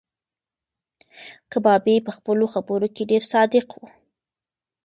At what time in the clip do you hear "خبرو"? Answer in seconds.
2.53-2.87